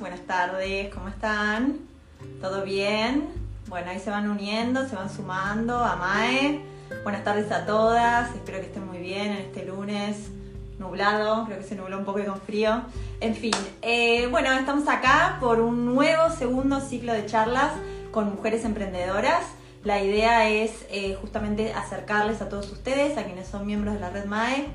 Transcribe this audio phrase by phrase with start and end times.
[0.00, 1.78] Buenas, tardes, ¿cómo están?
[2.40, 3.28] ¿Todo bien?
[3.68, 6.60] Bueno, ahí se van uniendo, se van sumando a MAE.
[7.04, 10.28] Buenas tardes a todas, espero que estén muy bien en este lunes
[10.80, 12.82] nublado, creo que se nubló un poco y con frío.
[13.20, 17.70] En fin, eh, bueno, estamos acá por un nuevo segundo ciclo de charlas
[18.10, 19.44] con mujeres emprendedoras.
[19.84, 24.10] La idea es eh, justamente acercarles a todos ustedes, a quienes son miembros de la
[24.10, 24.66] red MAE,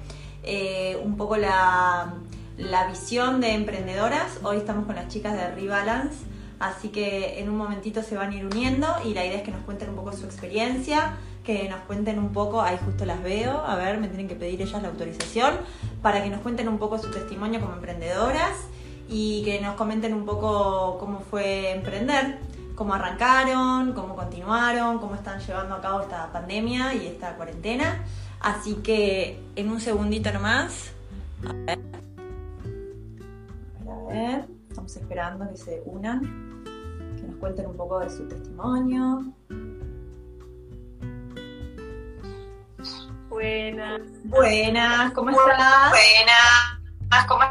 [0.44, 2.14] eh, un poco la,
[2.62, 4.40] la visión de emprendedoras.
[4.44, 6.26] Hoy estamos con las chicas de Rebalance,
[6.60, 9.52] así que en un momentito se van a ir uniendo y la idea es que
[9.52, 13.66] nos cuenten un poco su experiencia, que nos cuenten un poco, ahí justo las veo,
[13.66, 15.55] a ver, me tienen que pedir ellas la autorización,
[16.02, 18.54] para que nos cuenten un poco su testimonio como emprendedoras
[19.10, 22.38] y que nos comenten un poco cómo fue emprender,
[22.76, 28.05] cómo arrancaron, cómo continuaron, cómo están llevando a cabo esta pandemia y esta cuarentena.
[28.40, 30.91] Así que en un segundito nomás,
[31.68, 31.91] a
[34.26, 36.64] estamos esperando que se unan,
[37.18, 39.34] que nos cuenten un poco de su testimonio.
[43.30, 44.02] Buenas.
[44.26, 45.90] Buenas, ¿cómo estás?
[45.90, 47.44] Buenas, ¿cómo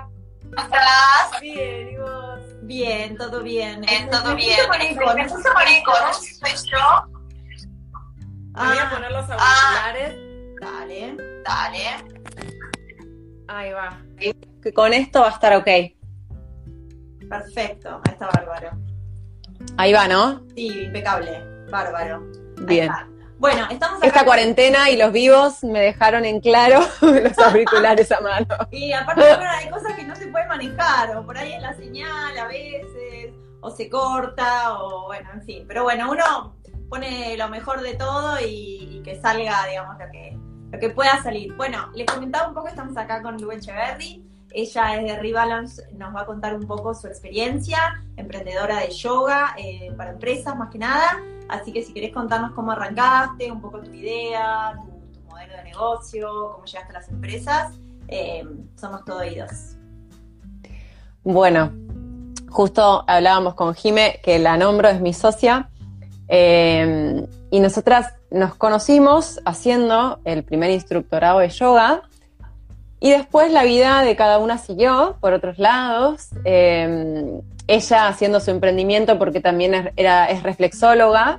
[0.57, 1.41] estás?
[1.41, 2.41] Bien, ¿y vos?
[2.63, 3.81] Bien, todo bien.
[3.81, 4.61] Bien, todo Me bien.
[4.61, 7.07] eco, Me puse no soy yo.
[8.53, 10.17] Me voy a Ah, poner los auriculares.
[10.61, 11.17] dale.
[11.45, 12.05] Dale.
[13.49, 13.99] Ahí va.
[14.63, 15.69] que con esto va a estar ok.
[17.31, 18.71] Perfecto, ahí está bárbaro.
[19.77, 20.43] Ahí va, ¿no?
[20.57, 22.27] Sí, impecable, bárbaro.
[22.63, 22.91] Bien.
[23.39, 24.07] Bueno, estamos acá.
[24.09, 28.49] Esta cuarentena y los vivos me dejaron en claro los auriculares a mano.
[28.73, 31.73] Y aparte, bueno, hay cosas que no se pueden manejar, o por ahí es la
[31.75, 35.65] señal a veces, o se corta, o bueno, en fin.
[35.69, 36.57] Pero bueno, uno
[36.89, 40.37] pone lo mejor de todo y, y que salga, digamos, lo que,
[40.73, 41.55] lo que pueda salir.
[41.55, 44.30] Bueno, les comentaba un poco, estamos acá con Lu Echeverry.
[44.53, 49.55] Ella es de Rebalance, nos va a contar un poco su experiencia, emprendedora de yoga
[49.57, 51.21] eh, para empresas más que nada.
[51.49, 54.75] Así que si querés contarnos cómo arrancaste, un poco tu idea,
[55.13, 57.75] tu, modelo de negocio, cómo llegaste a las empresas,
[58.09, 58.45] eh,
[58.77, 59.77] somos todo oídos.
[61.23, 61.73] Bueno,
[62.49, 65.71] justo hablábamos con Jime, que la nombro, es mi socia,
[66.29, 72.03] eh, y nosotras nos conocimos haciendo el primer instructorado de yoga,
[73.01, 76.29] y después la vida de cada una siguió por otros lados.
[76.45, 77.41] eh,
[77.71, 81.39] ella haciendo su emprendimiento porque también es, era, es reflexóloga,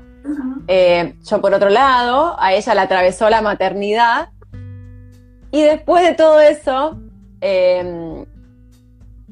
[0.68, 4.30] eh, yo por otro lado, a ella la atravesó la maternidad.
[5.52, 6.98] Y después de todo eso,
[7.42, 8.26] eh,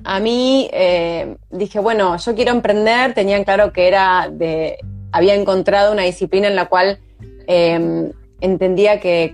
[0.03, 4.78] a mí eh, dije, bueno, yo quiero emprender, tenían claro que era de,
[5.11, 7.00] había encontrado una disciplina en la cual
[7.47, 9.34] entendía que,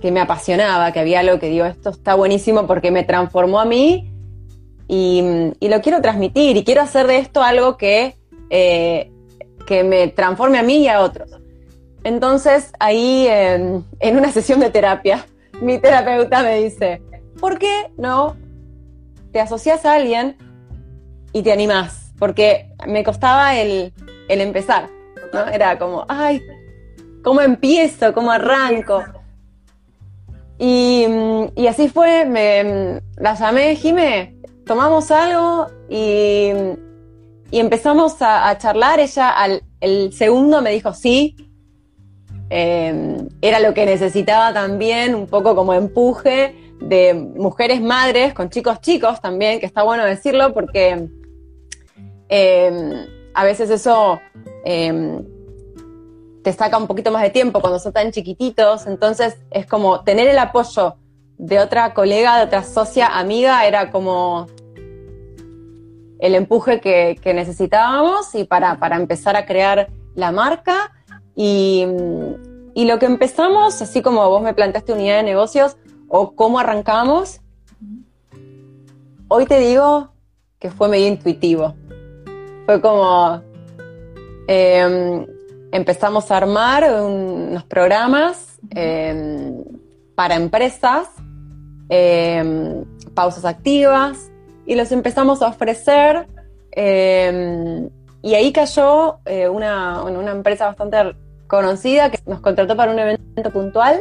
[0.00, 3.64] que me apasionaba, que había algo que digo, esto está buenísimo porque me transformó a
[3.64, 4.12] mí
[4.86, 5.22] y,
[5.60, 8.16] y lo quiero transmitir y quiero hacer de esto algo que,
[8.50, 9.10] eh,
[9.66, 11.30] que me transforme a mí y a otros.
[12.04, 15.26] Entonces ahí en, en una sesión de terapia,
[15.60, 17.02] mi terapeuta me dice,
[17.40, 18.36] ¿por qué no
[19.32, 20.36] te asocias a alguien
[21.32, 22.12] y te animás?
[22.18, 23.92] Porque me costaba el,
[24.28, 24.88] el empezar,
[25.32, 25.46] ¿no?
[25.46, 26.42] Era como, ay,
[27.22, 28.12] ¿cómo empiezo?
[28.12, 29.04] ¿Cómo arranco?
[30.58, 31.06] Y,
[31.68, 34.36] así fue, me, la llamé, Jime,
[34.66, 36.50] tomamos algo y,
[37.52, 39.00] empezamos a, charlar.
[39.00, 41.36] Ella al el segundo me dijo sí.
[42.50, 48.80] Eh, era lo que necesitaba también, un poco como empuje de mujeres madres con chicos
[48.80, 51.08] chicos también, que está bueno decirlo porque
[52.28, 54.18] eh, a veces eso
[54.64, 55.20] eh,
[56.42, 60.28] te saca un poquito más de tiempo cuando son tan chiquititos, entonces es como tener
[60.28, 60.96] el apoyo
[61.36, 64.46] de otra colega, de otra socia, amiga, era como
[66.18, 70.92] el empuje que, necesitábamos y para, para, empezar a crear la marca.
[71.36, 71.86] Y,
[72.74, 75.76] y, lo que empezamos, así como vos me planteaste unidad de negocios
[76.08, 77.40] o cómo arrancamos,
[79.28, 80.10] hoy te digo
[80.58, 81.76] que fue medio intuitivo.
[82.66, 83.40] Fue como
[84.48, 85.26] eh,
[85.72, 89.52] empezamos a armar unos programas eh,
[90.14, 91.08] para empresas,
[91.88, 92.84] eh,
[93.14, 94.30] pausas activas,
[94.66, 96.26] y los empezamos a ofrecer.
[96.72, 97.88] Eh,
[98.22, 101.16] y ahí cayó eh, una, una, empresa bastante
[101.46, 104.00] conocida que nos contrató para un evento puntual.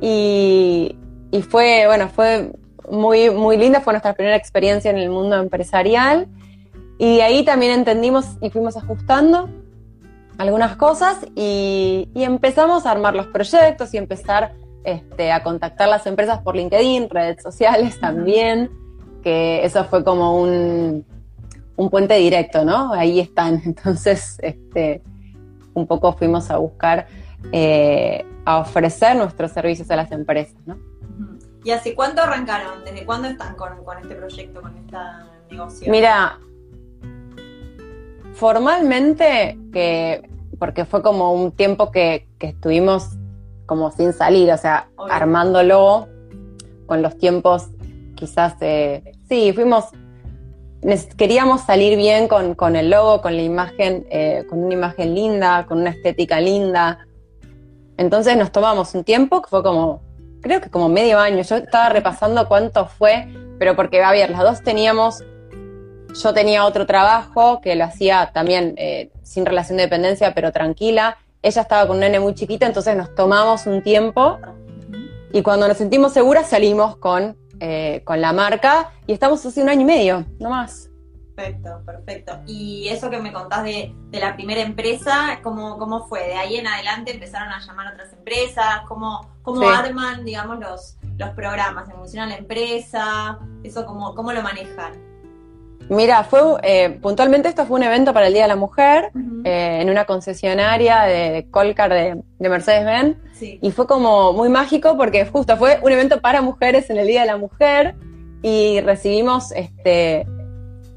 [0.00, 0.96] Y,
[1.30, 2.52] y, fue, bueno, fue
[2.90, 6.28] muy, muy linda, fue nuestra primera experiencia en el mundo empresarial.
[6.98, 9.48] Y ahí también entendimos y fuimos ajustando
[10.42, 14.54] algunas cosas y, y empezamos a armar los proyectos y empezar
[14.84, 18.70] este, a contactar las empresas por LinkedIn, redes sociales también.
[19.22, 21.06] que eso fue como un,
[21.76, 22.92] un puente directo, ¿no?
[22.92, 23.62] Ahí están.
[23.64, 25.02] Entonces, este,
[25.74, 27.06] un poco fuimos a buscar,
[27.52, 30.76] eh, a ofrecer nuestros servicios a las empresas, ¿no?
[31.64, 32.84] ¿Y hace cuánto arrancaron?
[32.84, 34.96] ¿Desde cuándo están con, con este proyecto, con este
[35.48, 35.92] negocio?
[35.92, 36.40] Mira,
[38.34, 40.28] formalmente, que,
[40.62, 43.08] porque fue como un tiempo que, que estuvimos
[43.66, 45.12] como sin salir, o sea, Obvio.
[45.12, 46.06] armándolo
[46.86, 47.66] con los tiempos,
[48.14, 49.86] quizás, eh, sí, fuimos,
[51.16, 55.66] queríamos salir bien con, con el logo, con la imagen, eh, con una imagen linda,
[55.66, 57.08] con una estética linda.
[57.96, 60.00] Entonces nos tomamos un tiempo que fue como,
[60.42, 61.42] creo que como medio año.
[61.42, 63.26] Yo estaba repasando cuánto fue,
[63.58, 65.24] pero porque, a ver, las dos teníamos
[66.14, 71.16] yo tenía otro trabajo que lo hacía también eh, sin relación de dependencia, pero tranquila.
[71.42, 74.38] Ella estaba con un nene muy chiquito, entonces nos tomamos un tiempo
[75.32, 79.68] y cuando nos sentimos seguras salimos con, eh, con la marca y estamos hace un
[79.68, 80.88] año y medio, no más.
[81.34, 82.38] Perfecto, perfecto.
[82.46, 86.28] Y eso que me contás de, de la primera empresa, ¿cómo, ¿cómo fue?
[86.28, 88.82] ¿De ahí en adelante empezaron a llamar a otras empresas?
[88.86, 89.66] ¿Cómo, cómo Sí.
[89.66, 91.88] arman, digamos, los, los programas?
[91.88, 93.38] ¿En función a la empresa?
[93.64, 94.92] ¿Eso cómo, cómo lo manejan?
[95.88, 99.10] Mira, fue eh, puntualmente esto fue un evento para el Día de la Mujer
[99.44, 103.16] eh, en una concesionaria de, Colcar de, de Mercedes-Benz.
[103.34, 103.58] sí.
[103.60, 107.22] Y fue como muy mágico porque justo fue un evento para mujeres en el Día
[107.22, 107.94] de la Mujer
[108.42, 110.26] y recibimos, este,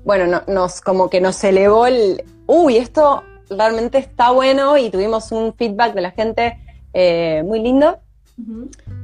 [0.05, 5.31] bueno, no- nos como que nos elevó el, uy, esto realmente está bueno y tuvimos
[5.31, 6.57] un feedback de la gente
[6.93, 7.99] eh, muy lindo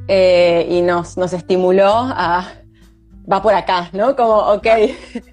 [0.08, 2.48] y nos, nos estimuló a,
[3.32, 4.16] va por acá, ¿no?
[4.16, 4.68] Como, ok.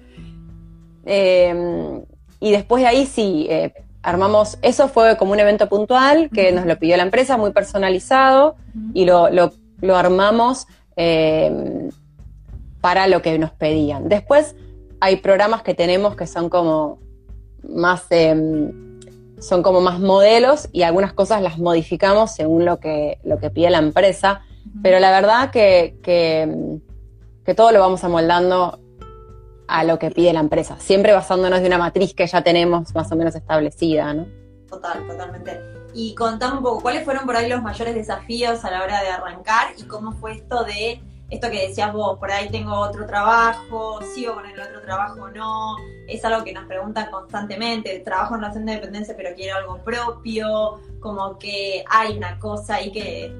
[1.11, 2.03] Eh,
[2.39, 3.73] y después de ahí sí, eh,
[4.03, 8.55] armamos, eso fue como un evento puntual que nos lo pidió la empresa, muy personalizado,
[8.93, 9.51] y lo, lo-
[9.81, 11.89] lo armamos eh,
[12.81, 14.07] para lo que nos pedían.
[14.07, 14.55] Después
[15.01, 16.99] hay programas que tenemos que son como
[17.67, 18.71] más, eh,
[19.39, 23.69] son como más modelos y algunas cosas las modificamos según lo que, lo que pide
[23.69, 24.41] la empresa,
[24.83, 26.77] pero la verdad que, que,
[27.45, 28.79] que todo lo vamos amoldando
[29.69, 33.11] a lo que pide la empresa, siempre basándonos de una matriz que ya tenemos más
[33.11, 34.25] o menos establecida, ¿no?
[34.67, 35.59] Total, totalmente.
[35.93, 39.09] Y contame un poco, ¿cuáles fueron por ahí los mayores desafíos a la hora de
[39.09, 43.99] arrancar y cómo fue esto de esto que decías vos, por ahí tengo otro trabajo,
[44.15, 45.75] sigo con el otro trabajo o no?
[46.07, 50.79] Es algo que nos preguntan constantemente, trabajo en relación de dependencia pero quiero algo propio,
[50.99, 53.31] como que hay una cosa ahí que,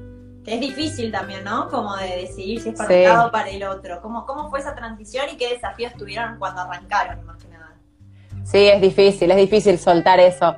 [0.46, 1.68] es difícil también, ¿no?
[1.68, 2.94] Como de decidir si es para Sí.
[2.96, 4.00] un lado o para el otro.
[4.00, 7.74] ¿Cómo, ¿Cómo fue esa transición y qué desafíos tuvieron cuando arrancaron, más que nada?
[8.44, 10.56] Sí, es difícil, es difícil soltar eso.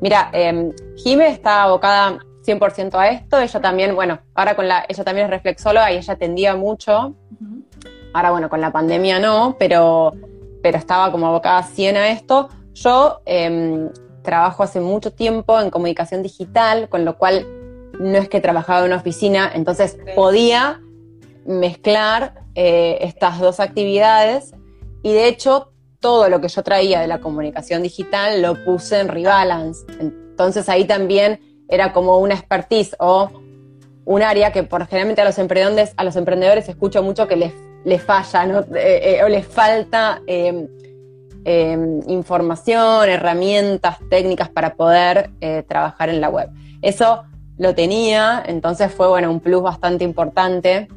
[0.00, 5.04] Mira, eh, Jime está abocada 100% a esto, ella también, bueno, ahora con la, ella
[5.04, 7.14] también es reflexóloga y ella atendía mucho,
[8.12, 10.12] ahora bueno, con la pandemia no, pero,
[10.62, 12.48] pero estaba como abocada 100 a esto.
[12.74, 13.88] Yo eh,
[14.22, 17.46] trabajo hace mucho tiempo en comunicación digital, con lo cual
[17.98, 20.80] no es que trabajaba en una oficina, entonces podía
[21.44, 24.52] mezclar eh, estas dos actividades
[25.02, 29.08] y de hecho todo lo que yo traía de la comunicación digital lo puse en
[29.08, 29.86] Rebalance.
[30.00, 33.30] Entonces ahí también era como una expertise o
[34.04, 37.54] un área que por generalmente a los emprendedores, a los emprendedores escucho mucho que les,
[37.84, 38.60] les falla, ¿no?
[38.76, 40.66] Eh, eh, o les falta eh,
[41.44, 45.30] eh, información, herramientas, técnicas para poder
[45.66, 46.50] trabajar en la web.
[46.82, 47.22] Eso
[47.58, 50.88] lo tenía, entonces fue bueno un plus bastante importante.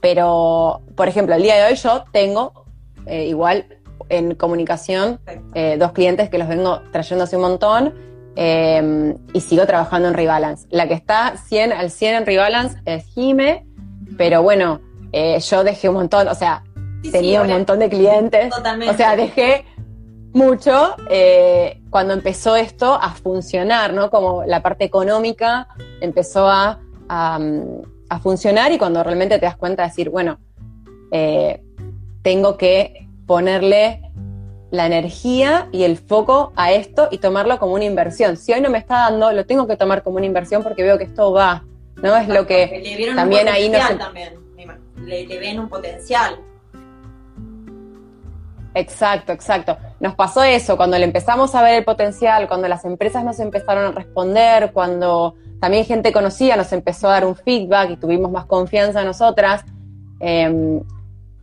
[0.00, 2.64] Pero, por ejemplo, el día de hoy yo tengo
[3.06, 3.66] eh, igual
[4.08, 5.18] en comunicación
[5.54, 7.94] eh, dos clientes que los vengo trayendo hace un montón
[8.36, 10.66] eh, y sigo trabajando en Rebalance.
[10.70, 13.66] La que está 100 al 100 en Rebalance es Jime,
[14.16, 14.80] pero bueno,
[15.12, 16.62] eh, yo dejé un montón, o sea,
[17.02, 18.50] Sí, sí, tenía un montón de clientes.
[18.50, 18.92] Totalmente.
[18.92, 19.64] O sea, dejé
[20.36, 24.10] mucho eh, cuando empezó esto a funcionar, ¿no?
[24.10, 25.66] Como la parte económica
[26.00, 26.78] empezó a,
[27.08, 27.38] a,
[28.10, 30.38] a funcionar y cuando realmente te das cuenta de decir, bueno,
[31.10, 31.62] eh,
[32.22, 34.02] tengo que ponerle
[34.70, 38.36] la energía y el foco a esto y tomarlo como una inversión.
[38.36, 40.98] Si hoy no me está dando, lo tengo que tomar como una inversión porque veo
[40.98, 41.64] que esto va,
[42.02, 42.14] ¿no?
[42.16, 44.34] Es lo que le también un ahí no se- también,
[44.98, 46.40] le ven un potencial.
[48.76, 49.78] Exacto, exacto.
[50.00, 53.86] Nos pasó eso cuando le empezamos a ver el potencial, cuando las empresas nos empezaron
[53.86, 58.44] a responder, cuando también gente conocida nos empezó a dar un feedback y tuvimos más
[58.44, 59.64] confianza en nosotras.
[60.20, 60.80] eh,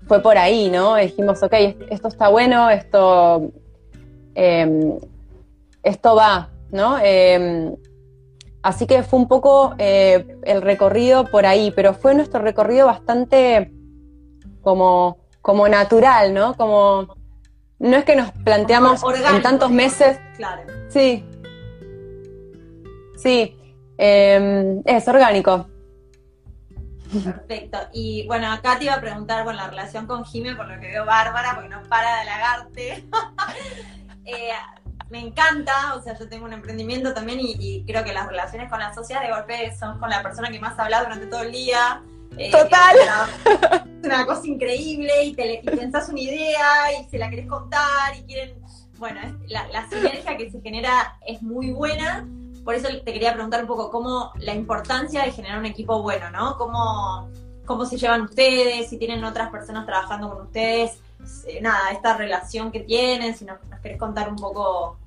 [0.08, 0.96] fue por ahí, ¿no?
[0.96, 1.54] Dijimos, ok,
[1.90, 3.52] esto está bueno, esto,
[4.36, 5.00] eh,
[5.82, 6.98] esto va, ¿no?
[7.02, 7.74] Eh,
[8.62, 13.72] así que fue un poco eh, el recorrido por ahí, pero fue nuestro recorrido bastante
[14.62, 16.56] como como natural, ¿no?
[16.56, 17.16] Como
[17.84, 20.64] no es que nos planteamos orgánico, en tantos meses, Claro.
[20.88, 21.26] sí,
[23.18, 23.58] sí,
[23.98, 25.68] eh, es orgánico.
[27.24, 27.78] Perfecto.
[27.92, 30.88] Y bueno, acá te iba a preguntar, bueno, la relación con Jime, por lo que
[30.88, 33.04] veo bárbara, porque no para de halagarte.
[34.26, 34.52] Eh,
[35.10, 38.70] me encanta, o sea, yo tengo un emprendimiento también y, y creo que las relaciones
[38.70, 41.52] con las socias de golpe son con la persona que más habla durante todo el
[41.52, 42.02] día.
[42.38, 42.96] Eh, Total.
[43.86, 47.48] Es una, cosa increíble y, te, le- y pensás una idea y se la querés
[47.48, 48.56] contar y quieren...
[48.98, 52.28] Bueno, es- la, la sinergia que se genera es muy buena.
[52.64, 56.30] Por eso te quería preguntar un poco cómo la importancia de generar un equipo bueno,
[56.32, 56.58] ¿no?
[56.58, 57.30] Cómo,
[57.66, 60.92] cómo se llevan ustedes, si tienen otras personas trabajando con ustedes,
[61.48, 64.98] eh, nada, esta relación que tienen, si nos, nos querés contar un poco,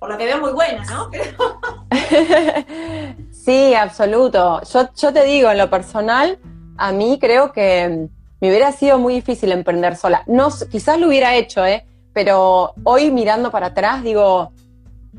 [0.00, 1.08] por lo que veo muy buena, ¿no?
[1.12, 1.60] Pero-
[3.30, 4.60] Sí, absoluto.
[4.72, 6.38] Yo, yo te digo, en lo personal,
[6.78, 8.08] a mí creo que
[8.40, 10.24] me hubiera sido muy difícil emprender sola.
[10.70, 11.84] Quizás lo hubiera hecho, ¿eh?
[12.12, 14.52] Pero hoy mirando para atrás, digo,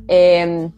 [0.07, 0.69] eh,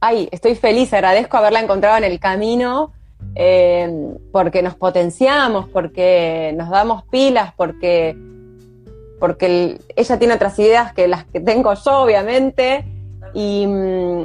[0.00, 2.92] ay, estoy feliz, agradezco haberla encontrado en el camino,
[3.34, 3.90] eh,
[4.32, 8.16] porque nos potenciamos, porque nos damos pilas, porque,
[9.18, 12.84] porque el- ella tiene otras ideas que las que tengo yo, obviamente,
[13.34, 14.24] y mm,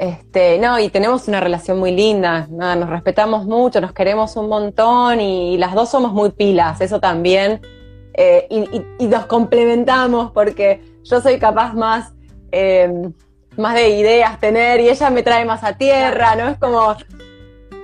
[0.00, 4.48] este, no, y tenemos una relación muy linda, nada, nos respetamos mucho, nos queremos un
[4.48, 7.60] montón y, las dos somos muy pilas, eso también.
[8.14, 12.12] eh, y, y- y nos complementamos porque yo soy capaz más,
[12.50, 12.92] eh,
[13.56, 16.48] más de ideas tener y ella me trae más a tierra, ¿no?
[16.48, 16.96] Es como,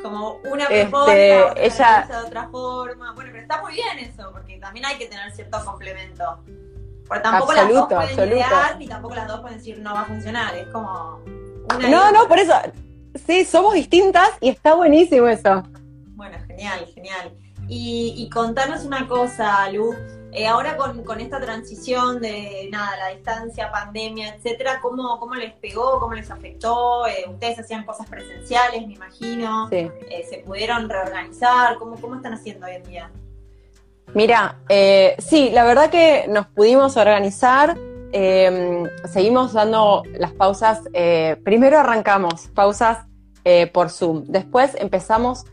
[0.02, 3.12] como una Este, otra ella- de otra forma.
[3.14, 6.38] Bueno, pero está muy bien eso, porque también hay que tener cierto complemento.
[7.06, 8.34] Porque tampoco las dos pueden absoluto.
[8.36, 10.54] idear, ni tampoco las dos pueden decir no va a funcionar.
[10.56, 11.20] Es como
[11.74, 12.52] una no, no, por eso,
[13.26, 15.62] sí, somos distintas y está buenísimo eso.
[16.14, 17.32] Bueno, genial, genial.
[17.68, 19.94] Y, y contanos una cosa, Lu.
[20.36, 25.54] Eh, ahora con, con esta transición de nada, la distancia, pandemia, etcétera, ¿cómo, cómo les
[25.54, 25.98] pegó?
[25.98, 27.06] ¿Cómo les afectó?
[27.06, 29.66] Eh, ustedes hacían cosas presenciales, me imagino.
[29.70, 29.90] Sí.
[30.10, 31.78] Eh, ¿Se pudieron reorganizar?
[31.78, 33.10] ¿Cómo, ¿Cómo están haciendo hoy en día?
[34.12, 34.58] Mira,
[35.18, 37.76] sí, la verdad que nos pudimos organizar,
[38.12, 43.06] eh, seguimos dando las pausas, eh, primero arrancamos pausas
[43.44, 45.44] eh, por Zoom, después empezamos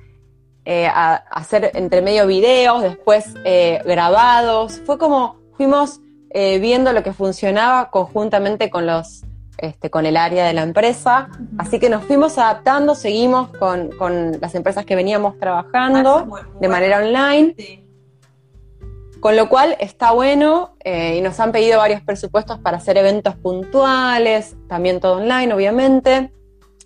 [0.66, 7.04] eh, a hacer entre medio videos, después eh, grabados, fue como fuimos eh, viendo lo
[7.04, 9.24] que funcionaba conjuntamente con los...
[9.60, 11.30] Este, con el área de la empresa,
[11.60, 16.42] así que nos fuimos adaptando, seguimos con, con las empresas que veníamos Ah, trabajando muy
[16.42, 16.70] de bueno.
[16.70, 17.56] manera online.
[17.58, 17.86] Sí.
[19.24, 23.38] Con lo cual está bueno eh, y nos han pedido varios presupuestos para hacer eventos
[23.38, 26.34] puntuales, también todo online, obviamente.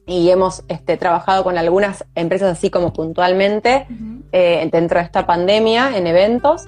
[0.06, 3.88] Y hemos este, trabajado con algunas empresas así como puntualmente
[4.32, 6.66] eh, dentro de esta pandemia en eventos.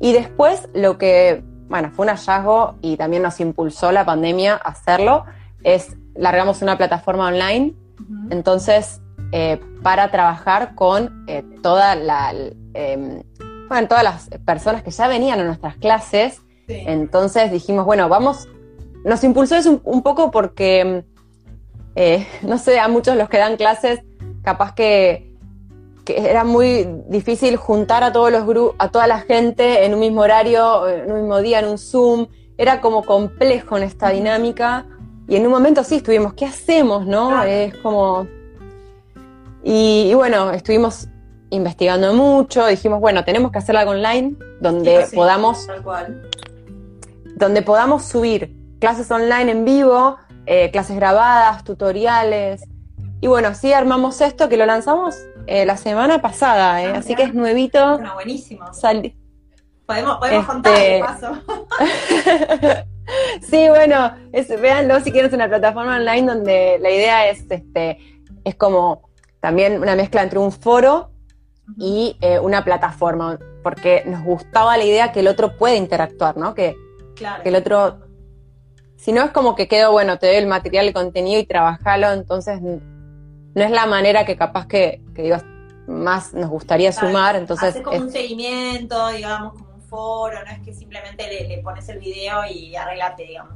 [0.00, 4.70] Y después lo que, bueno, fue un hallazgo y también nos impulsó la pandemia a
[4.70, 5.26] hacerlo,
[5.62, 7.76] es largamos una plataforma online
[8.30, 9.00] entonces,
[9.32, 12.32] eh, para trabajar con eh, toda la,
[12.74, 13.22] eh,
[13.68, 16.82] bueno, todas las personas que ya venían a nuestras clases, Sí.
[16.86, 18.46] entonces dijimos, bueno, vamos,
[19.02, 21.02] nos impulsó eso un, un poco porque,
[21.94, 24.00] eh, no sé, a muchos los que dan clases,
[24.42, 25.34] capaz que,
[26.04, 30.00] que era muy difícil juntar a todos los grupos, a toda la gente en un
[30.00, 34.86] mismo horario, en un mismo día, en un Zoom, era como complejo en esta dinámica.
[35.28, 37.28] Y en un momento sí estuvimos, ¿qué hacemos, no?
[37.28, 37.48] Claro.
[37.48, 38.26] Es como...
[39.62, 41.08] Y, y bueno, estuvimos
[41.50, 46.28] investigando mucho, dijimos, bueno, tenemos que hacer algo online donde Sí, podamos Tal cual.
[47.36, 52.62] donde podamos subir clases online en vivo, eh, clases grabadas, tutoriales.
[53.20, 57.14] Y bueno, sí armamos esto que lo lanzamos eh, la semana pasada, eh, Ah, así
[57.14, 57.94] que es nuevito.
[57.98, 58.72] Bueno, buenísimo.
[58.74, 59.16] Sali-
[59.86, 61.32] Podemos, podemos Este- contar de paso.
[63.50, 67.98] sí, bueno, es, véanlo si quieren es una plataforma online donde la idea es, este,
[68.44, 69.08] es como
[69.40, 71.10] también una mezcla entre un foro
[71.76, 76.54] y eh, una plataforma, porque nos gustaba la idea que el otro puede interactuar, ¿no?
[76.54, 76.76] Que,
[77.14, 77.42] Claro.
[77.42, 77.98] que el otro,
[78.96, 82.12] si no es como que quedó, bueno, te doy el material, el contenido y trabajalo,
[82.12, 82.80] entonces no
[83.64, 85.36] es la manera que capaz que, que digo,
[85.88, 90.38] más nos gustaría Claro, sumar, entonces Haces como es- un seguimiento, digamos, como un foro,
[90.44, 93.54] no es que simplemente le, le pones el video y arreglate, digamos.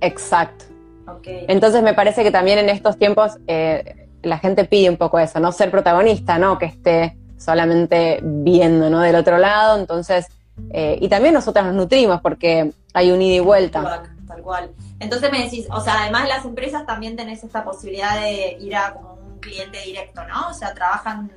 [0.00, 0.64] exacto.
[1.06, 1.26] Ok.
[1.48, 5.40] Entonces me parece que también en estos tiempos eh, la gente pide un poco eso,
[5.40, 6.58] no ser protagonista, ¿no?
[6.58, 9.00] Que esté solamente viendo, ¿no?
[9.00, 10.26] Del otro lado, entonces,
[10.70, 14.02] eh, y también nosotras nos nutrimos porque hay un ida y vuelta.
[14.26, 14.70] Tal cual.
[15.00, 18.92] Entonces me decís, o sea, además las empresas también tenés esta posibilidad de ir a
[18.92, 20.48] como un cliente directo, ¿no?
[20.48, 21.30] O sea, trabajan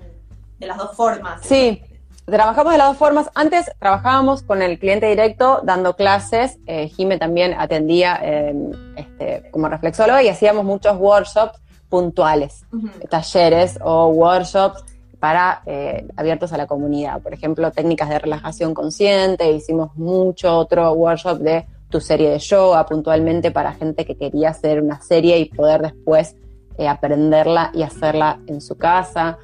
[0.60, 1.42] de las dos formas.
[1.44, 1.84] Sí,
[2.26, 3.30] trabajamos de las dos formas.
[3.36, 6.58] Antes trabajábamos con el cliente directo dando clases.
[6.66, 8.56] Eh, Jime también atendía eh,
[8.96, 11.60] este, como reflexóloga y hacíamos muchos workshops
[11.92, 12.66] puntuales,
[13.10, 14.84] talleres o workshops
[15.20, 17.22] para eh, abiertos a la comunidad.
[17.22, 19.52] Por ejemplo, técnicas de relajación consciente.
[19.52, 24.82] Hicimos mucho otro workshop de tu serie de yoga puntualmente para gente que quería hacer
[24.82, 26.36] una serie y poder después
[26.78, 29.38] eh, aprenderla y hacerla en su casa.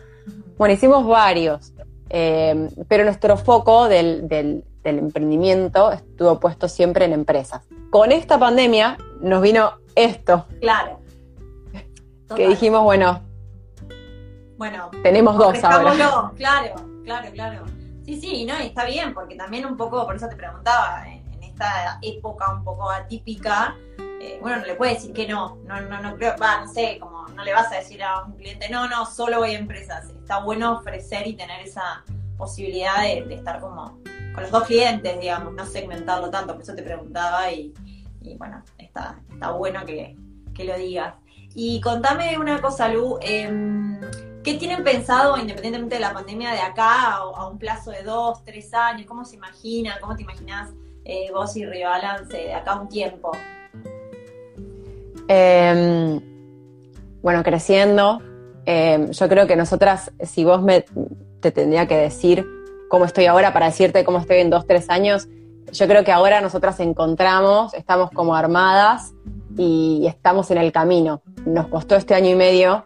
[0.57, 1.73] Bueno, hicimos varios,
[2.09, 7.61] eh, pero nuestro foco del, del- del emprendimiento estuvo puesto siempre en empresas.
[7.89, 10.99] Con esta pandemia nos vino esto, Claro.
[12.35, 13.23] Que dijimos, bueno,
[14.57, 16.31] Bueno, tenemos dos ahora.
[16.35, 17.65] Claro, claro, claro.
[18.05, 21.27] Sí, sí, no, y está bien, porque también un poco, por eso te preguntaba, en,
[21.43, 26.01] esta época un poco atípica, eh, bueno, no le puedes decir que no, no, no,
[26.01, 28.87] no creo, va, no sé, como no le vas a decir a un cliente, no,
[28.87, 30.09] no, solo voy a empresas.
[30.09, 32.03] Está bueno ofrecer y tener esa
[32.37, 33.97] posibilidad de, de estar como
[34.33, 37.73] con los dos clientes, digamos, no segmentarlo tanto, por eso te preguntaba y,
[38.21, 40.15] y bueno, está, está bueno que,
[40.53, 41.15] que lo digas.
[41.59, 43.99] Y contame una cosa, Lu, em,
[44.43, 48.43] ¿qué tienen pensado, independientemente de la pandemia, de acá a, a un plazo de dos,
[48.43, 49.07] tres años?
[49.07, 49.97] ¿Cómo se imaginan?
[49.99, 50.69] ¿Cómo te imaginas
[51.03, 53.31] eh, vos y Rebalance de acá un tiempo?
[55.27, 56.21] Eh,
[57.23, 58.21] bueno, creciendo,
[58.67, 60.85] eh, yo creo que nosotras, si vos me
[61.39, 62.45] te tendría que decir
[62.87, 65.27] cómo estoy ahora para decirte cómo estoy en dos, tres años,
[65.71, 69.15] yo creo que ahora nosotras encontramos, estamos como armadas
[69.57, 71.21] y estamos en el camino.
[71.45, 72.85] Nos costó este año y medio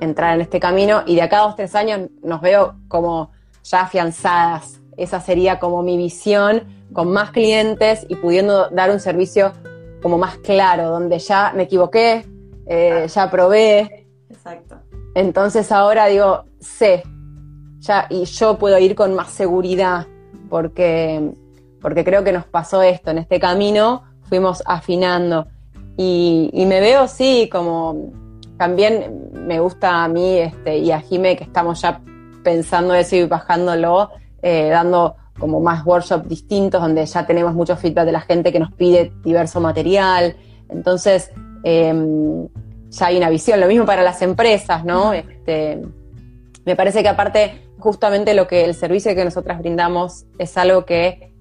[0.00, 3.82] entrar en este camino y de acá a dos, tres años nos veo como ya
[3.82, 4.80] afianzadas.
[4.96, 9.52] Esa sería como mi visión, con más clientes y pudiendo dar un servicio
[10.02, 12.26] como más claro, donde ya me equivoqué,
[12.66, 14.76] eh, ya probé, Exacto.
[15.14, 17.02] entonces ahora digo, sé,
[17.78, 20.06] ya, y yo puedo ir con más seguridad,
[20.50, 21.32] porque,
[21.80, 25.46] porque creo que nos pasó esto, en este camino fuimos afinando.
[25.96, 28.12] Y, y me veo, sí, como
[28.56, 32.00] también me gusta a mí este, y a Jime que estamos ya
[32.42, 34.10] pensando eso y bajándolo,
[34.42, 38.60] eh, dando como más workshops distintos, donde ya tenemos mucho feedback de la gente que
[38.60, 40.36] nos pide diverso material.
[40.68, 41.30] Entonces,
[41.64, 41.92] eh,
[42.90, 43.60] ya hay una visión.
[43.60, 45.12] Lo mismo para las empresas, ¿no?
[45.12, 45.82] Este,
[46.64, 51.34] me parece que aparte, justamente lo que el servicio que nosotras brindamos es algo que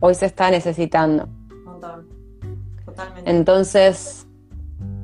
[0.00, 1.28] hoy se está necesitando.
[1.66, 2.09] Un.
[2.90, 3.30] Totalmente.
[3.30, 4.26] Entonces,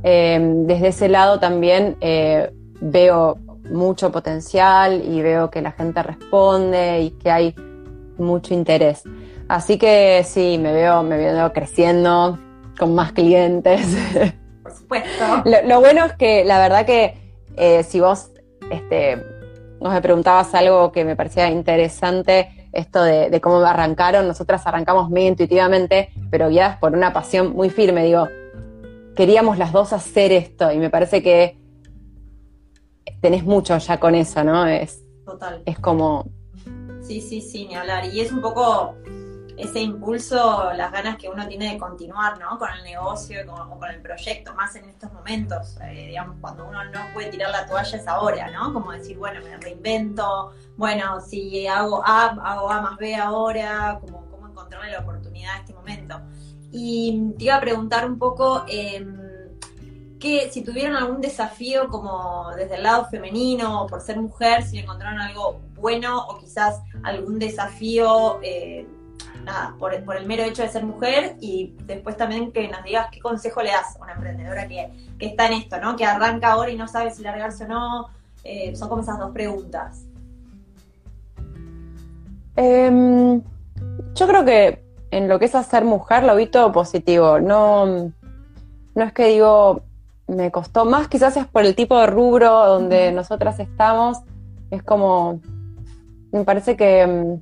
[0.03, 3.38] eh, desde ese lado también eh, veo
[3.70, 7.55] mucho potencial y veo que la gente responde y que hay
[8.18, 9.03] mucho interés.
[9.49, 12.38] Así que sí, me veo, me veo creciendo
[12.79, 13.81] con más clientes.
[14.62, 15.25] Por supuesto.
[15.44, 17.14] Lo, lo bueno es que la verdad que
[17.57, 18.31] eh, si vos
[18.70, 19.16] este,
[19.81, 24.66] nos me preguntabas algo que me parecía interesante, esto de, de cómo me arrancaron, nosotras
[24.66, 28.28] arrancamos muy intuitivamente, pero guiadas por una pasión muy firme, digo,
[29.14, 31.58] queríamos las dos hacer esto y me parece que
[33.20, 34.66] tenés mucho ya con eso, ¿no?
[34.66, 35.62] Es, Total.
[35.64, 36.26] es como,
[37.06, 38.04] Sí, sí, sí, ni hablar.
[38.12, 38.96] Y es un poco
[39.57, 42.59] ese impulso, las ganas que uno tiene de continuar, ¿no?
[42.59, 45.79] Con el negocio y con, el proyecto, más en estos momentos.
[45.83, 48.73] Eh, digamos, cuando uno no puede tirar la toalla es ahora, ¿no?
[48.73, 54.49] Como decir, bueno, me reinvento, bueno, si hago A, hago más B ahora, como cómo
[54.49, 56.21] encontrarle la oportunidad a este momento.
[56.71, 59.07] Y te iba a preguntar un poco, eh,
[60.19, 64.79] que si tuvieron algún desafío como desde el lado femenino o por ser mujer, si
[64.79, 68.87] encontraron algo bueno o quizás algún desafío eh,
[69.46, 73.09] nada, por, por, el mero hecho de ser mujer y después también que nos digas
[73.11, 75.96] qué consejo le das a una emprendedora que, que está en esto, ¿no?
[75.96, 78.09] Que arranca ahora y no sabe si largarse o no.
[78.44, 80.04] Eh, son como esas dos preguntas.
[82.56, 83.40] Eh,
[84.14, 87.38] yo creo que en lo que es hacer mujer lo vi todo positivo.
[87.40, 89.82] No, no es que digo,
[90.26, 94.18] me costó más, quizás es por el tipo de rubro donde nosotras estamos.
[94.70, 95.40] Es como,
[96.32, 97.38] me parece que,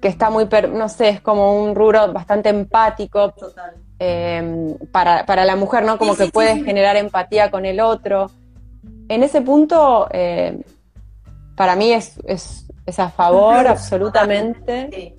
[0.00, 3.30] que está muy, per, no sé, es como un rubro bastante empático.
[3.32, 3.74] Total.
[3.98, 5.96] Eh, para, para, la mujer, ¿no?
[5.96, 6.64] Como sí, que sí, puedes sí.
[6.64, 8.30] generar empatía con el otro.
[9.08, 10.60] En ese punto, eh,
[11.56, 14.90] para mí es, es, es a favor, absolutamente.
[14.92, 15.14] Sí.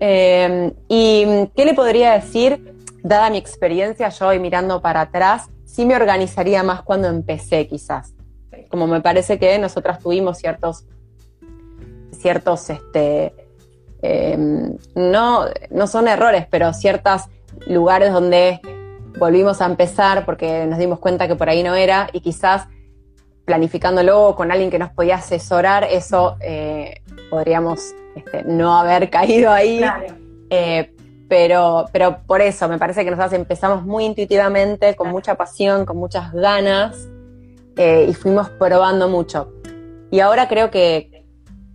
[0.00, 2.74] Eh, ¿Y qué le podría decir?
[3.02, 8.14] Dada mi experiencia, yo hoy mirando para atrás, sí me organizaría más cuando empecé, quizás.
[8.70, 10.84] Como me parece que nosotras tuvimos ciertos,
[12.12, 13.32] ciertos, este,
[14.02, 14.36] eh,
[14.94, 17.22] no, no son errores, pero ciertos
[17.66, 18.60] lugares donde
[19.18, 22.68] volvimos a empezar porque nos dimos cuenta que por ahí no era y quizás
[23.44, 29.78] planificándolo con alguien que nos podía asesorar, eso eh, podríamos este, no haber caído ahí.
[29.78, 30.14] Claro.
[30.50, 30.94] Eh,
[31.28, 35.12] pero, pero por eso me parece que nosotros empezamos muy intuitivamente, con Claro.
[35.16, 37.08] mucha pasión, con muchas ganas,
[37.76, 39.52] eh, y fuimos probando mucho.
[40.10, 41.17] Y ahora creo que,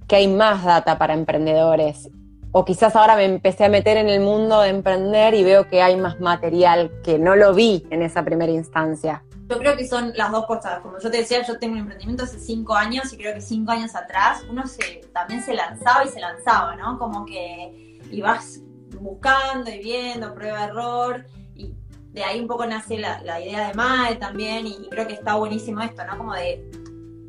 [0.08, 2.10] que hay más data para emprendedores.
[2.52, 5.82] O quizás ahora me empecé a meter en el mundo de emprender y veo que
[5.82, 9.24] hay más material que no lo vi en esa primera instancia.
[9.50, 10.80] Yo creo que son las dos cosas.
[10.82, 13.72] Como yo te decía, yo tengo un emprendimiento hace cinco años y creo que cinco
[13.72, 17.00] años atrás uno se, también se lanzaba y se lanzaba, ¿no?
[17.00, 18.62] Como que ibas
[19.02, 21.74] buscando y viendo, prueba error y
[22.12, 25.36] de ahí un poco nace la, idea de MAE también y, y creo que está
[25.36, 26.20] buenísimo esto, ¿no?
[26.20, 26.83] Como de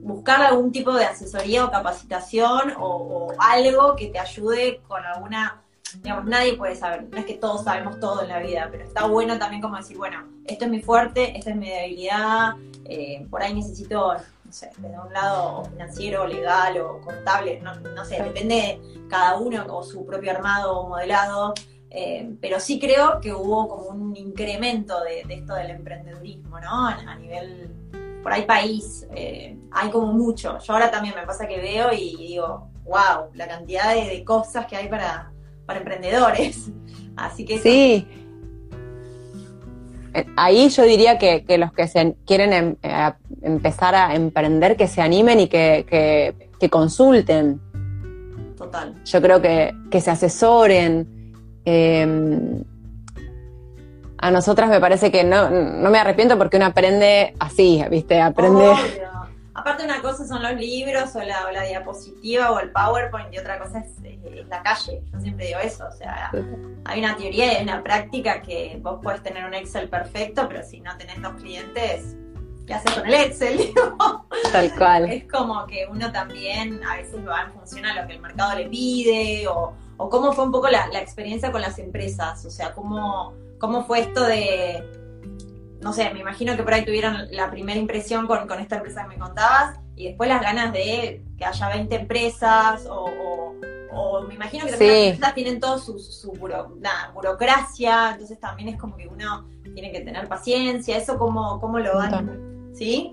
[0.04, 5.64] buscar algún tipo de asesoría o capacitación o, o algo que te ayude con alguna
[6.02, 9.06] digamos, nadie puede saber, no es que todos sabemos todo en la vida, pero está
[9.06, 13.42] bueno también como decir, bueno, esto es mi fuerte, esta es mi debilidad, eh, por
[13.42, 14.14] ahí necesito,
[14.44, 19.36] no sé, desde un lado financiero, legal o contable, no, no sé, depende de cada
[19.36, 21.54] uno o su propio armado o modelado,
[21.90, 26.88] eh, pero sí creo que hubo como un incremento de, de esto del emprendedurismo, ¿no?
[26.88, 27.70] A, a nivel,
[28.24, 30.58] por ahí país, eh, hay como mucho.
[30.58, 34.66] Yo ahora también me pasa que veo y digo, wow, la cantidad de, de cosas
[34.66, 35.30] que hay para
[35.66, 36.70] para emprendedores.
[37.16, 38.08] Así que Sí.
[40.14, 44.14] Eh, Ahí yo diría que, que los que se quieren em- eh, a- empezar a
[44.14, 47.60] emprender, que se animen y que, que- que consulten.
[48.56, 48.94] total.
[49.04, 51.08] Yo creo que, que se asesoren.
[51.64, 52.62] Eh,
[54.24, 58.22] a nosotras me parece que no, no me arrepiento porque uno aprende así, ¿viste?
[58.22, 58.70] Aprende.
[58.70, 59.12] Obvio.
[59.52, 63.38] Aparte una cosa son los libros o la, o la diapositiva o el PowerPoint y
[63.38, 65.02] otra cosa es, es la calle.
[65.12, 65.84] Yo siempre digo eso.
[65.86, 66.32] O sea,
[66.86, 70.62] hay una teoría y hay una práctica que vos podés tener un Excel perfecto, pero
[70.62, 72.16] si no tenés dos clientes,
[72.66, 73.58] ¿qué haces con el Excel?
[73.58, 75.12] Digo, Tal cual.
[75.12, 78.56] es como que uno también a veces va en función a lo que el mercado
[78.58, 82.50] le pide o, o cómo fue un poco la, la experiencia con las empresas, o
[82.50, 83.34] sea, cómo,
[83.66, 84.84] cómo fue esto de,
[85.80, 89.02] no sé, me imagino que por ahí tuvieron la primera impresión con, con esta empresa
[89.04, 93.54] que me contabas y después las ganas de que haya 20 empresas o, o-
[93.96, 94.96] o me imagino que también Sí.
[94.98, 96.76] las empresas tienen todo su, su buro-
[97.14, 101.94] burocracia, entonces también es como que uno tiene que tener paciencia, eso cómo, cómo lo
[101.96, 103.10] van, ¿sí?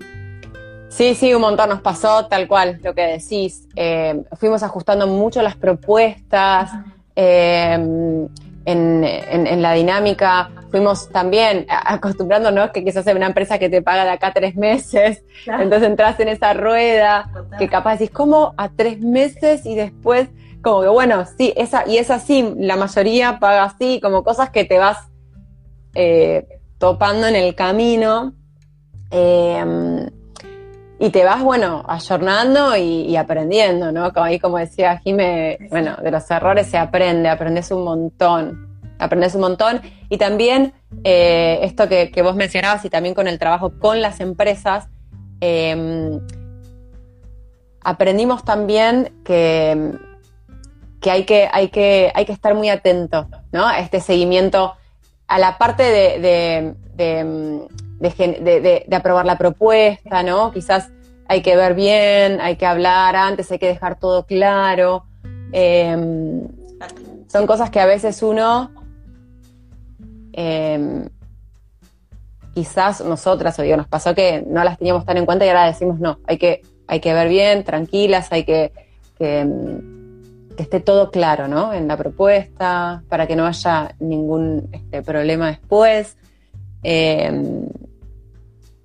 [0.90, 3.66] Sí, sí, un montón nos pasó, tal cual, lo que decís.
[3.76, 6.70] Eh, fuimos ajustando mucho las propuestas,
[7.16, 8.26] eh,
[8.64, 10.50] en, en- en la dinámica.
[10.70, 15.22] Fuimos también acostumbrándonos que quizás es una empresa que te paga de acá tres meses,
[15.44, 15.62] Claro.
[15.64, 17.58] entonces entras en esa rueda Total.
[17.58, 20.28] que capaz decís, ¿cómo a tres meses y después?
[20.62, 24.64] Como que bueno, sí, esa, y es así, la mayoría paga así, como cosas que
[24.64, 24.96] te vas
[25.94, 26.46] eh,
[26.78, 28.32] topando en el camino.
[29.10, 30.08] Eh,
[31.02, 34.12] y te vas, bueno, ayornando y, aprendiendo, ¿no?
[34.12, 38.68] Como ahí, como decía Jime, bueno, de los errores se aprende, aprendes un montón,
[39.00, 39.80] aprendes un montón.
[40.08, 44.20] Y también eh, esto que, que vos mencionabas y también con el trabajo con las
[44.20, 44.86] empresas,
[45.40, 46.20] eh,
[47.80, 49.94] aprendimos también que,
[51.00, 53.66] que, hay que, hay que hay que estar muy atento, ¿no?
[53.66, 54.74] A este seguimiento,
[55.26, 56.76] a la parte de,
[58.08, 60.52] de aprobar la propuesta, ¿no?
[60.52, 60.90] Quizás
[61.32, 65.04] hay que ver bien, hay que hablar antes, hay que dejar todo claro.
[65.52, 65.96] Eh,
[67.28, 68.70] son cosas que a veces uno,
[70.34, 71.08] eh,
[72.54, 75.66] quizás nosotras, o digo, nos pasó que no las teníamos tan en cuenta y ahora
[75.66, 78.72] decimos no, hay que, hay que ver bien, tranquilas, hay que,
[79.18, 79.48] que,
[80.54, 81.72] que esté todo claro, ¿no?
[81.72, 86.18] En la propuesta, para que no haya ningún este, problema después.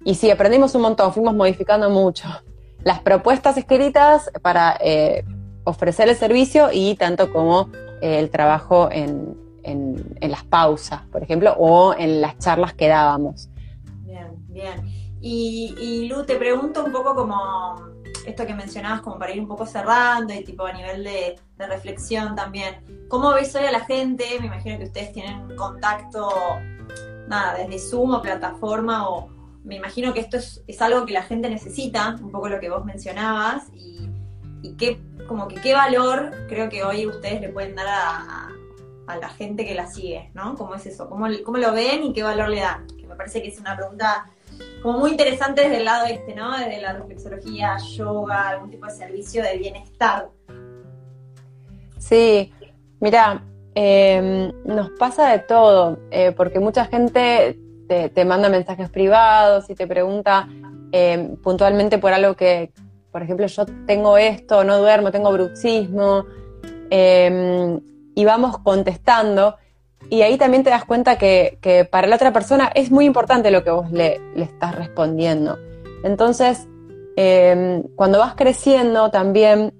[0.05, 2.27] Y sí, aprendimos un montón, fuimos modificando mucho.
[2.83, 5.25] Las propuestas escritas para eh,
[5.63, 7.69] ofrecer el servicio y tanto como
[8.01, 13.49] eh, el trabajo en, en- las pausas, por ejemplo, o en las charlas que dábamos.
[14.03, 14.81] Bien, bien.
[15.19, 17.75] Y, y Lu, te pregunto un poco como
[18.25, 21.67] esto que mencionabas, como para ir un poco cerrando y tipo a nivel de, de
[21.67, 22.75] reflexión también.
[23.09, 24.25] ¿Cómo ves hoy a la gente?
[24.39, 26.29] Me imagino que ustedes tienen contacto,
[27.27, 29.29] nada, desde Zoom o plataforma o
[29.67, 32.69] me imagino que esto es, es algo que la gente necesita, un poco lo que
[32.69, 34.09] vos mencionabas y,
[34.77, 39.65] qué, como que qué valor creo que hoy ustedes le pueden dar a la gente
[39.65, 40.55] que la sigue, ¿no?
[40.55, 41.09] ¿Cómo es eso?
[41.09, 42.85] ¿Cómo, ¿Cómo lo ven y qué valor le dan?
[42.87, 44.29] Que me parece que es una pregunta
[44.81, 46.57] como muy interesante desde el lado este, ¿no?
[46.57, 50.29] Desde la reflexología, yoga, algún tipo de servicio de bienestar.
[51.97, 52.53] Sí,
[52.99, 53.43] mira,
[53.75, 59.87] eh, nos pasa de todo, eh, porque mucha gente te, manda mensajes privados y te
[59.87, 60.47] pregunta
[60.91, 62.71] eh, puntualmente por algo que,
[63.11, 66.25] por ejemplo, yo tengo esto, no duermo, tengo bruxismo,
[66.89, 67.79] eh,
[68.15, 69.55] y vamos contestando.
[70.09, 73.51] Y ahí también te das cuenta que, que para la otra persona es muy importante
[73.51, 75.57] lo que vos le, le estás respondiendo.
[76.03, 76.67] Entonces,
[77.15, 79.73] eh, cuando vas creciendo también,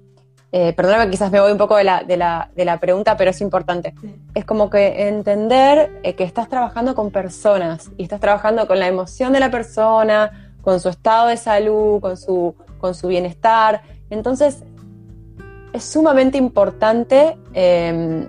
[0.50, 3.30] eh, perdóname, quizás me voy un poco de la, de la, de la pregunta, pero
[3.30, 3.94] es importante.
[4.00, 4.14] Sí.
[4.34, 8.86] Es como que entender eh, que estás trabajando con personas y estás trabajando con la
[8.86, 13.82] emoción de la persona, con su estado de salud, con su, con su bienestar.
[14.10, 14.64] Entonces,
[15.72, 18.26] es sumamente importante eh,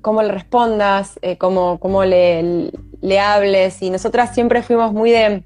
[0.00, 3.82] cómo le respondas, eh, cómo, cómo le, le hables.
[3.82, 5.42] Y nosotras siempre fuimos muy de,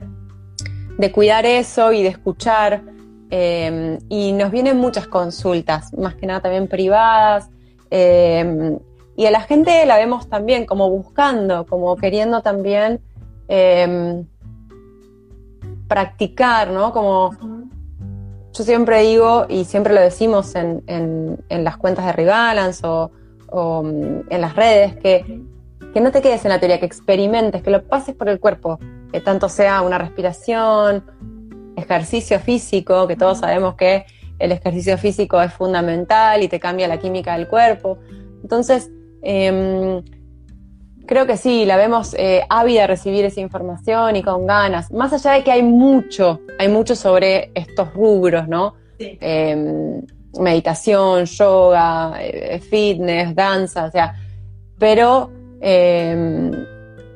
[0.97, 2.83] de cuidar eso y de escuchar.
[3.31, 7.49] Eh, y nos vienen muchas consultas, más que nada también privadas.
[7.91, 8.79] eh,
[9.17, 13.01] y a la gente la vemos también como buscando, como queriendo también
[13.49, 14.25] eh,
[15.89, 16.93] practicar, ¿no?
[16.93, 17.35] Como
[18.53, 23.11] yo siempre digo, y siempre lo decimos en, en- en las cuentas de Rebalance o,
[23.49, 25.43] o, mm, en las redes, que,
[25.93, 28.79] que no te quedes en la teoría, que experimentes, que lo pases por el cuerpo,
[29.13, 31.05] que tanto sea una respiración,
[31.81, 34.05] ejercicio físico, que todos sabemos que
[34.39, 37.99] el ejercicio físico es fundamental y te cambia la química del cuerpo.
[38.43, 38.91] Entonces,
[39.23, 40.03] em,
[41.07, 44.91] creo que sí, la vemos eh, ávida de recibir esa información y con ganas.
[44.93, 48.75] Más allá de que hay mucho, hay mucho sobre estos rubros, ¿no?
[48.99, 49.19] Sí.
[49.21, 50.01] Eh,
[50.39, 54.15] meditación, yoga, eh, fitness, danza, o sea,
[54.79, 56.51] pero, eh,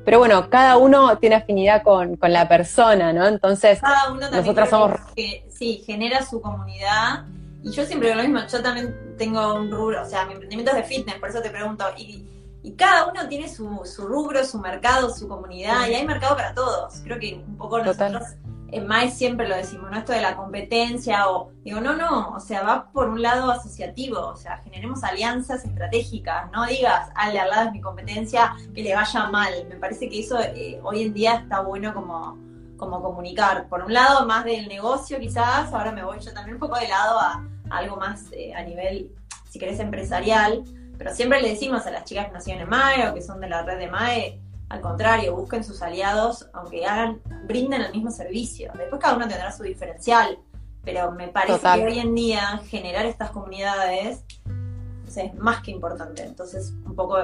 [0.04, 3.26] pero bueno, cada uno tiene afinidad con, con la persona, ¿no?
[3.26, 7.24] Entonces, Cada uno también Nosotras somos- que, sí, genera su comunidad.
[7.62, 10.72] Y yo siempre digo lo mismo, yo también tengo un rubro, o sea, mi emprendimiento
[10.72, 11.84] es de fitness, por eso te pregunto.
[11.96, 12.26] Y,
[12.62, 16.54] y cada uno tiene su, su rubro, su mercado, su comunidad, y hay mercado para
[16.54, 16.94] todos.
[17.04, 18.22] Creo que un poco Total.
[18.74, 19.98] En MAE siempre lo decimos, ¿no?
[19.98, 24.18] Esto de la competencia, o digo, no, no, o sea, va por un lado asociativo,
[24.18, 28.82] o sea, generemos alianzas estratégicas, no digas, al de al lado es mi competencia, que
[28.82, 29.52] le vaya mal.
[29.68, 32.42] Me parece que eso eh, hoy en día está bueno como
[32.76, 33.68] como comunicar.
[33.68, 36.88] Por un lado, más del negocio quizás, ahora me voy yo también un poco de
[36.88, 39.10] lado a, algo más eh, a nivel,
[39.48, 40.64] si querés, empresarial,
[40.98, 43.48] pero siempre le decimos a las chicas que siguen en MAE o que son de
[43.48, 48.72] la red de MAE, al contrario, busquen sus aliados, aunque hagan, brinden el mismo servicio.
[48.76, 50.38] Después cada uno tendrá su diferencial,
[50.82, 51.80] pero me parece Total.
[51.80, 54.24] que hoy en día generar estas comunidades
[55.16, 56.24] es más que importante.
[56.24, 57.18] Entonces, un poco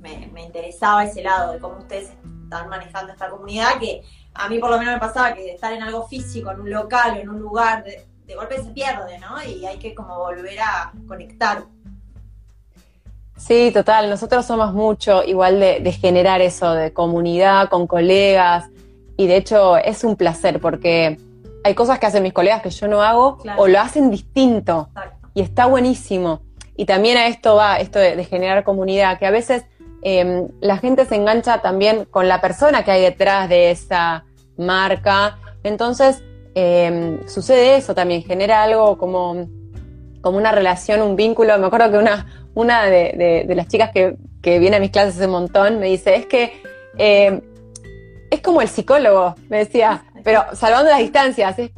[0.00, 2.12] me, me interesaba ese lado de cómo ustedes
[2.44, 4.02] están manejando esta comunidad, que
[4.34, 7.16] a mí por lo menos me pasaba que estar en algo físico, en un local
[7.16, 9.42] o en un lugar, de, de golpe se pierde, ¿no?
[9.42, 11.64] Y hay que como volver a conectar.
[13.36, 14.08] Sí, total.
[14.10, 18.66] Nosotros somos mucho igual de, de generar eso, de comunidad con colegas.
[19.16, 21.18] Y de hecho es un placer porque
[21.64, 23.62] hay cosas que hacen mis colegas que yo no hago Claro.
[23.62, 24.88] o lo hacen distinto.
[24.94, 25.28] Exacto.
[25.34, 26.40] Y está buenísimo.
[26.76, 29.64] Y también a esto va, esto de, de generar comunidad, que a veces
[30.02, 34.24] eh, la gente se engancha también con la persona que hay detrás de esa
[34.56, 35.38] marca.
[35.62, 36.22] Entonces,
[36.54, 39.46] eh, sucede eso también, genera algo como,
[40.20, 41.58] como una relación, un vínculo.
[41.58, 44.90] Me acuerdo que una, una de, de- de las chicas que, que viene a mis
[44.90, 46.60] clases un montón me dice, es que
[46.98, 47.40] eh,
[48.30, 51.70] es como el psicólogo, me decía, pero salvando las distancias, es,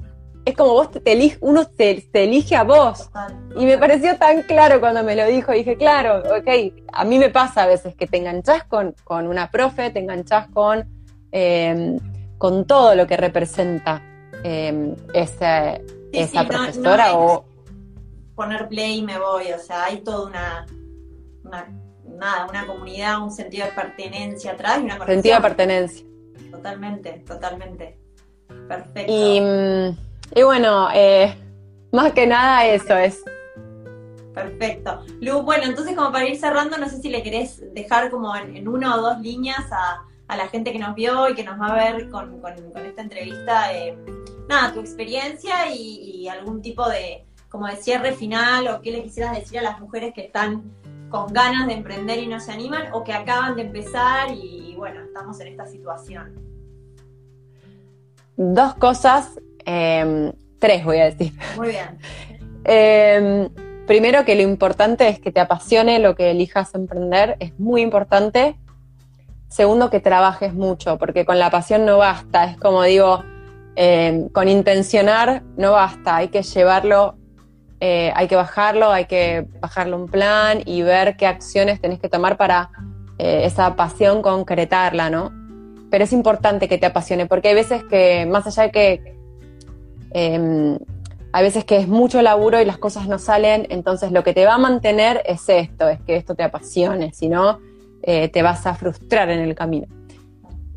[0.45, 3.11] es como vos te, elige, uno te, te elige a vos.
[3.57, 5.53] Y me pareció tan claro cuando me lo dijo.
[5.53, 9.51] Dije, claro, ok, a mí me pasa a veces que te enganchás con, con una
[9.51, 10.89] profe, te enganchás con,
[11.33, 11.99] eh,
[12.39, 14.01] con todo lo que representa
[14.43, 17.45] eh, ese- Sí, esa sí, no- profesora no o...
[18.39, 20.65] Poner play y me voy, o sea, hay toda una,
[21.43, 21.69] una,
[22.05, 25.17] nada, una comunidad, un sentido de pertenencia atrás y una conexión.
[25.17, 26.07] sentido de pertenencia.
[26.53, 27.99] Totalmente, totalmente.
[28.69, 29.13] Perfecto.
[29.13, 29.99] Y, mm,
[30.39, 31.35] y bueno, eh,
[31.91, 33.23] más que nada eso es.
[34.35, 35.01] Perfecto.
[35.21, 38.57] Lu, bueno, entonces como para ir cerrando, no sé si le querés dejar como en,
[38.57, 41.61] en una o dos líneas a, a la gente que nos vio y que nos
[41.61, 43.99] va a ver con, con- con esta entrevista, eh,
[44.49, 49.03] nada, tu experiencia y, y algún tipo de, como de cierre final o qué le
[49.03, 50.63] quisieras decir a las mujeres que están
[51.09, 55.01] con ganas de emprender y no se animan o que acaban de empezar y, bueno,
[55.03, 56.35] estamos en esta situación.
[58.37, 61.33] Dos cosas, eh, tres voy a decir.
[61.57, 61.99] Muy bien.
[62.65, 63.49] Eh,
[63.87, 68.57] primero que lo importante es que te apasione lo que elijas emprender, es muy importante.
[69.49, 73.25] Segundo, que trabajes mucho, porque con la pasión no basta, es como digo,
[73.77, 77.18] eh, con intencionar no basta, hay que llevarlo,
[77.81, 82.09] eh, hay que bajarlo, hay que bajarle un plan y ver qué acciones tenés que
[82.09, 82.71] tomar para
[83.19, 85.33] eh, esa pasión concretarla, ¿no?
[85.91, 89.17] Pero es importante que te apasione, porque hay veces que más allá de que
[90.13, 90.79] eh,
[91.33, 94.45] a veces que es mucho laburo y las cosas no salen, entonces lo que te
[94.45, 97.59] va a mantener es esto, es que esto te apasione, si no,
[98.03, 99.87] eh, te vas a frustrar en el camino.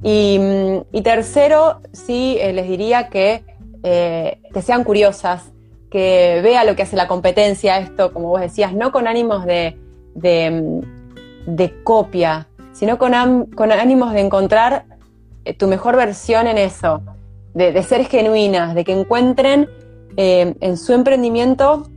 [0.03, 3.43] Y, mm, y tercero, sí, les diría que,
[3.83, 5.51] que sean curiosas,
[5.91, 9.77] que vea lo que hace la competencia, esto, como vos decías, no con ánimos de,
[10.15, 10.81] de,
[11.45, 14.85] de copia, sino con, am- con ánimos de encontrar
[15.43, 17.03] eh, tu mejor versión en eso,
[17.53, 19.69] de, de ser genuinas, de que encuentren
[20.15, 21.87] eh, en su emprendimiento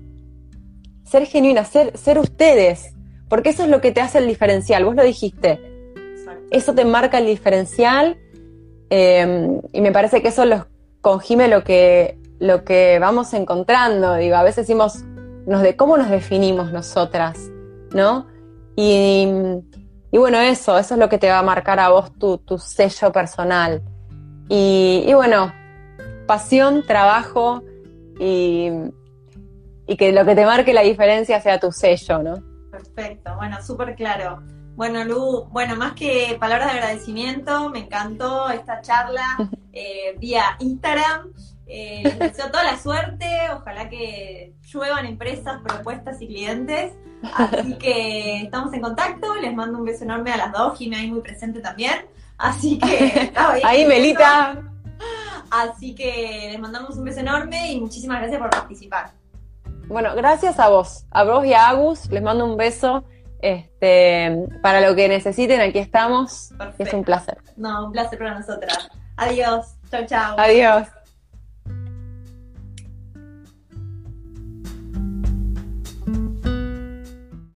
[1.05, 2.93] ser genuinas, ser, ser ustedes,
[3.29, 5.61] porque eso es lo que te hace el diferencial, vos lo dijiste,
[6.17, 6.43] Exacto.
[6.51, 8.17] eso te marca el diferencial
[8.91, 10.63] eh, y me parece que eso los,
[11.01, 15.05] con Jime lo que, lo que vamos encontrando, digo, a veces decimos,
[15.47, 17.39] nos de, ¿cómo nos definimos nosotras?
[17.93, 18.27] ¿No?
[18.77, 19.29] Y,
[20.11, 22.59] y bueno, eso, eso es lo que te va a marcar a vos tu, tu
[22.59, 23.83] sello personal.
[24.49, 25.53] Y, y bueno,
[26.27, 27.63] pasión, trabajo
[28.19, 28.71] y,
[29.87, 32.35] y que lo que te marque la diferencia sea tu sello, ¿no?
[32.71, 34.43] Perfecto, bueno, súper claro.
[34.77, 39.37] Bueno, Lu, bueno, más que palabras de agradecimiento, me encantó esta charla
[39.73, 41.33] eh, vía Instagram.
[41.67, 46.93] Eh, les deseo toda la suerte, ojalá que lluevan empresas, propuestas y clientes.
[47.35, 51.11] Así que estamos en contacto, les mando un beso enorme a las dos, Jimmy ahí
[51.11, 52.07] muy presente también.
[52.37, 54.63] Así que estaba Ahí, Melita.
[55.51, 59.13] Así que les mandamos un beso enorme y muchísimas gracias por participar.
[59.87, 63.05] Bueno, gracias a vos, a vos y a Agus, les mando un beso.
[63.41, 66.51] Este, para lo que necesiten, aquí estamos.
[66.51, 66.97] Es Perfecto.
[66.97, 67.39] un placer.
[67.57, 68.89] No, un placer para nosotras.
[69.17, 69.77] Adiós.
[69.91, 70.35] Chau, chau.
[70.39, 70.89] Adiós.